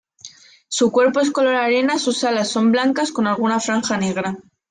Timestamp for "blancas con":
2.71-3.27